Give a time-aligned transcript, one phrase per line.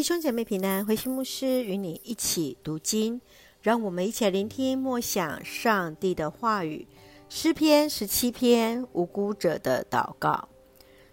[0.00, 3.20] 弟兄姐妹平安，慧馨牧师与你一起读经，
[3.60, 6.88] 让我们一起来聆听默想上帝的话语。
[7.28, 10.48] 诗篇十七篇，无辜者的祷告。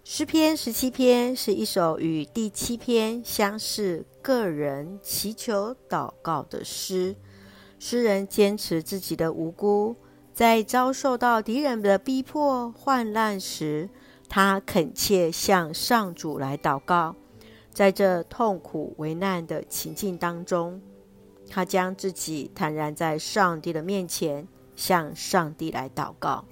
[0.04, 7.14] 诗篇十七篇是一首与第七篇相似、个人祈求祷告的诗。
[7.78, 9.96] 诗人坚持自己的无辜，
[10.32, 13.90] 在遭受到敌人的逼迫、患难时，
[14.30, 17.14] 他恳切向上主来祷告。
[17.72, 20.80] 在这痛苦危难的情境当中，
[21.48, 26.44] 他将自己坦然在上帝的面前，向上帝来祷告，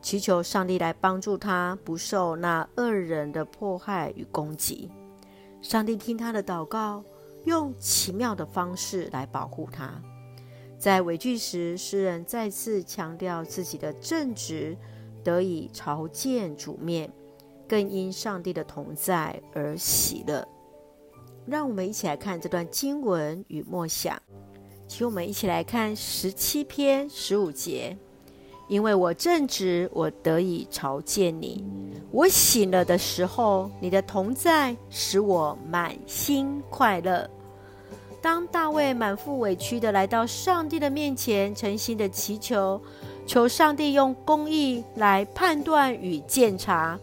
[0.00, 4.90] 祈求上帝来帮助他，不受那恶人的迫害与攻击。
[5.60, 7.04] 上帝听他的祷告，
[7.44, 10.00] 用奇妙的方式来保护他。
[10.78, 14.74] 在尾句时，诗人再次强调自己的正直
[15.22, 17.12] 得以朝见主面，
[17.68, 20.48] 更因上帝的同在而喜乐。
[21.50, 24.16] 让我们一起来看这段经文与默想，
[24.86, 27.96] 请我们一起来看十七篇十五节。
[28.68, 31.64] 因为我正直，我得以朝见你。
[32.12, 37.28] 我醒了的时候，你的同在使我满心快乐。
[38.22, 42.80] 当大卫满腹委屈地来到上帝的面前，诚心的祈求，
[43.26, 46.96] 求上帝用公义来判断与鉴察，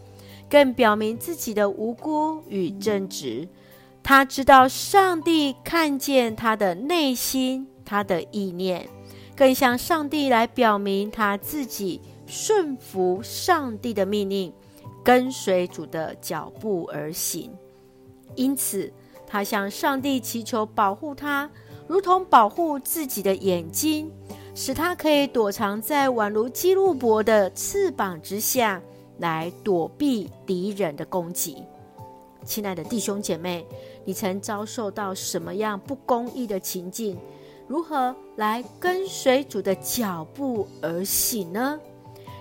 [0.49, 3.45] 更表明自己的无辜与正直。
[4.07, 8.87] 他知道上帝看见他的内心，他的意念，
[9.35, 14.53] 更向上帝来表明他自己顺服上帝的命令，
[15.03, 17.51] 跟随主的脚步而行。
[18.35, 18.89] 因此，
[19.27, 21.49] 他向上帝祈求保护他，
[21.85, 24.09] 如同保护自己的眼睛，
[24.55, 28.81] 使他可以躲藏在宛如基路伯的翅膀之下，
[29.17, 31.61] 来躲避敌人的攻击。
[32.45, 33.65] 亲爱的弟兄姐妹，
[34.07, 37.17] 你曾遭受到什么样不公义的情境？
[37.67, 41.77] 如何来跟随主的脚步而行呢？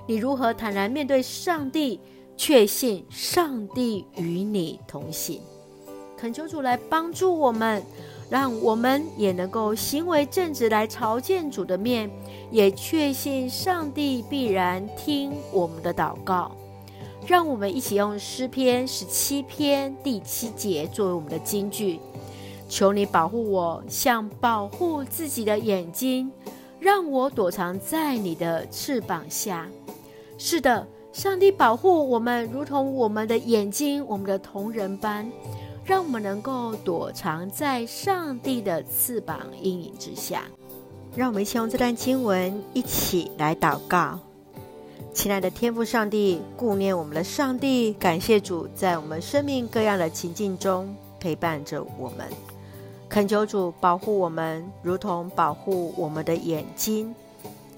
[0.07, 1.99] 你如何坦然面对上帝，
[2.37, 5.41] 确信上帝与你同行？
[6.17, 7.83] 恳求主来帮助我们，
[8.31, 12.09] 让我们也能够行为正直，来朝见主的面，
[12.53, 16.53] 也确信上帝必然听我们的祷告。
[17.25, 22.01] 让我们一起用诗篇十七篇第七节作为我们的金句：
[22.69, 26.31] 求你保护我，像保护自己的眼睛，
[26.81, 29.69] 让我躲藏在你的翅膀下。
[30.39, 35.31] 是的，上帝保护我们，如同我们的眼睛，我们的瞳人般，
[35.85, 40.43] 让我们能够躲藏在上帝的翅膀阴影之下。
[41.15, 44.21] 让我们一起用这段经文一起来祷告。
[45.15, 52.29] 亲爱的天父上帝，顾念我们的上帝，感谢主在我们生命各样的情境中陪伴着我们，
[53.09, 57.15] 恳求主保护我们，如同保护我们的眼睛，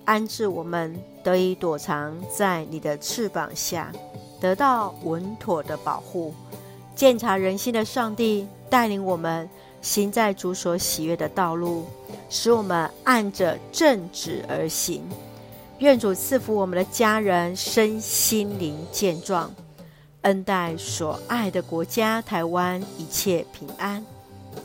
[0.04, 3.92] 安置我们得以躲藏在你的翅膀下，
[4.40, 6.34] 得到稳妥的保护。
[6.96, 9.48] 鉴察人心的上帝带领我们
[9.80, 11.84] 行在主所喜悦的道路，
[12.28, 15.02] 使我们按着正直而行。
[15.78, 19.48] 愿主赐福我们的家人身心灵健壮，
[20.22, 24.04] 恩待所爱的国家台湾一切平安。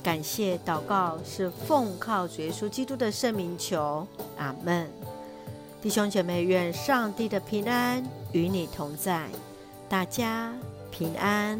[0.01, 4.07] 感谢祷告是奉靠主耶稣基督的圣名求，
[4.39, 4.89] 阿门。
[5.83, 9.27] 弟兄姐妹，愿上帝的平安与你同在，
[9.87, 10.51] 大家
[10.89, 11.59] 平安。